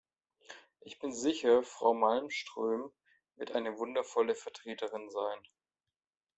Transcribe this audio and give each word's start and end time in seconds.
Ich 0.79 0.97
bin 0.97 1.13
sicher, 1.13 1.61
Frau 1.61 1.93
Malmström 1.93 2.91
wird 3.35 3.51
eine 3.51 3.77
wundervolle 3.77 4.33
Vertreterin 4.33 5.11
sein. 5.11 5.39